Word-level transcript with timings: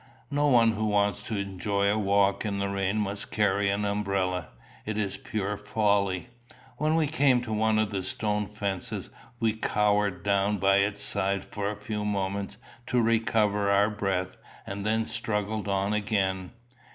No 0.31 0.47
one 0.47 0.71
who 0.71 0.85
wants 0.85 1.21
to 1.21 1.37
enjoy 1.37 1.85
a 1.87 1.95
walk 1.95 2.43
in 2.43 2.57
the 2.57 2.69
rain 2.69 2.97
must 2.97 3.29
carry 3.29 3.69
an 3.69 3.85
umbrella; 3.85 4.47
it 4.83 4.97
is 4.97 5.15
pure 5.15 5.55
folly. 5.57 6.27
When 6.77 6.95
we 6.95 7.05
came 7.05 7.43
to 7.43 7.53
one 7.53 7.77
of 7.77 7.91
the 7.91 8.01
stone 8.01 8.47
fences, 8.47 9.11
we 9.39 9.53
cowered 9.53 10.23
down 10.23 10.57
by 10.57 10.77
its 10.77 11.03
side 11.03 11.43
for 11.43 11.69
a 11.69 11.75
few 11.79 12.03
moments 12.03 12.57
to 12.87 12.99
recover 12.99 13.69
our 13.69 13.91
breath, 13.91 14.37
and 14.65 14.83
then 14.87 15.05
struggled 15.05 15.67
on 15.67 15.93
again. 15.93 16.49